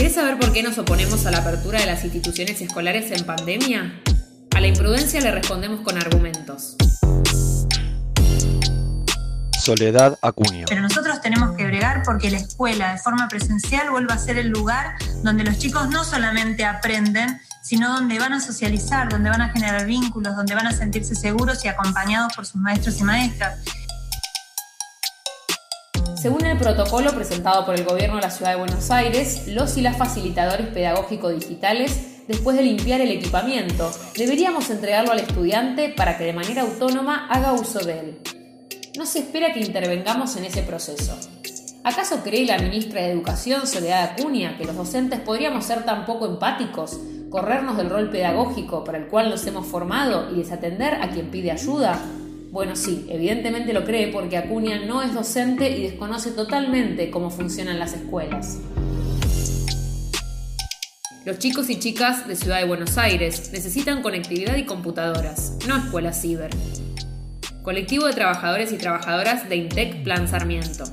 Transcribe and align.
¿Querés 0.00 0.14
saber 0.14 0.38
por 0.38 0.50
qué 0.54 0.62
nos 0.62 0.78
oponemos 0.78 1.26
a 1.26 1.30
la 1.30 1.40
apertura 1.40 1.78
de 1.78 1.84
las 1.84 2.04
instituciones 2.04 2.58
escolares 2.62 3.10
en 3.10 3.26
pandemia? 3.26 4.00
A 4.56 4.58
la 4.58 4.66
imprudencia 4.66 5.20
le 5.20 5.30
respondemos 5.30 5.82
con 5.82 5.98
argumentos. 5.98 6.76
Soledad 9.60 10.18
Acuña. 10.22 10.64
Pero 10.70 10.80
nosotros 10.80 11.20
tenemos 11.20 11.54
que 11.54 11.66
bregar 11.66 12.02
porque 12.02 12.30
la 12.30 12.38
escuela 12.38 12.92
de 12.92 12.98
forma 12.98 13.28
presencial 13.28 13.90
vuelva 13.90 14.14
a 14.14 14.18
ser 14.18 14.38
el 14.38 14.48
lugar 14.48 14.94
donde 15.22 15.44
los 15.44 15.58
chicos 15.58 15.90
no 15.90 16.02
solamente 16.02 16.64
aprenden, 16.64 17.38
sino 17.62 17.92
donde 17.92 18.18
van 18.18 18.32
a 18.32 18.40
socializar, 18.40 19.10
donde 19.10 19.28
van 19.28 19.42
a 19.42 19.50
generar 19.50 19.84
vínculos, 19.84 20.34
donde 20.34 20.54
van 20.54 20.66
a 20.66 20.72
sentirse 20.72 21.14
seguros 21.14 21.62
y 21.66 21.68
acompañados 21.68 22.32
por 22.34 22.46
sus 22.46 22.58
maestros 22.58 22.98
y 23.00 23.04
maestras. 23.04 23.58
Según 26.20 26.44
el 26.44 26.58
protocolo 26.58 27.12
presentado 27.12 27.64
por 27.64 27.76
el 27.76 27.84
Gobierno 27.86 28.16
de 28.16 28.20
la 28.20 28.30
Ciudad 28.30 28.50
de 28.50 28.58
Buenos 28.58 28.90
Aires, 28.90 29.46
los 29.46 29.78
y 29.78 29.80
las 29.80 29.96
facilitadores 29.96 30.66
pedagógicos 30.66 31.32
digitales, 31.32 32.26
después 32.28 32.58
de 32.58 32.62
limpiar 32.62 33.00
el 33.00 33.10
equipamiento, 33.10 33.90
deberíamos 34.18 34.68
entregarlo 34.68 35.12
al 35.12 35.20
estudiante 35.20 35.88
para 35.88 36.18
que 36.18 36.24
de 36.24 36.34
manera 36.34 36.60
autónoma 36.60 37.26
haga 37.30 37.54
uso 37.54 37.78
de 37.78 38.00
él. 38.00 38.18
No 38.98 39.06
se 39.06 39.20
espera 39.20 39.54
que 39.54 39.60
intervengamos 39.60 40.36
en 40.36 40.44
ese 40.44 40.62
proceso. 40.62 41.16
¿Acaso 41.84 42.22
cree 42.22 42.44
la 42.44 42.58
ministra 42.58 43.00
de 43.00 43.12
Educación, 43.12 43.66
Soledad 43.66 44.10
Acuña, 44.10 44.58
que 44.58 44.66
los 44.66 44.76
docentes 44.76 45.20
podríamos 45.20 45.64
ser 45.64 45.86
tan 45.86 46.04
poco 46.04 46.26
empáticos, 46.26 47.00
corrernos 47.30 47.78
del 47.78 47.88
rol 47.88 48.10
pedagógico 48.10 48.84
para 48.84 48.98
el 48.98 49.06
cual 49.06 49.30
nos 49.30 49.46
hemos 49.46 49.66
formado 49.66 50.30
y 50.30 50.36
desatender 50.36 50.96
a 50.96 51.08
quien 51.08 51.30
pide 51.30 51.50
ayuda? 51.50 51.98
Bueno, 52.50 52.74
sí, 52.74 53.06
evidentemente 53.08 53.72
lo 53.72 53.84
cree 53.84 54.08
porque 54.08 54.36
Acuña 54.36 54.84
no 54.84 55.02
es 55.02 55.14
docente 55.14 55.70
y 55.70 55.84
desconoce 55.84 56.32
totalmente 56.32 57.08
cómo 57.08 57.30
funcionan 57.30 57.78
las 57.78 57.92
escuelas. 57.92 58.58
Los 61.24 61.38
chicos 61.38 61.70
y 61.70 61.78
chicas 61.78 62.26
de 62.26 62.34
Ciudad 62.34 62.58
de 62.58 62.64
Buenos 62.64 62.98
Aires 62.98 63.50
necesitan 63.52 64.02
conectividad 64.02 64.56
y 64.56 64.64
computadoras, 64.64 65.58
no 65.68 65.76
escuelas 65.76 66.20
ciber. 66.20 66.50
Colectivo 67.62 68.06
de 68.06 68.14
Trabajadores 68.14 68.72
y 68.72 68.78
Trabajadoras 68.78 69.48
de 69.48 69.56
INTEC 69.56 70.02
Plan 70.02 70.26
Sarmiento. 70.26 70.84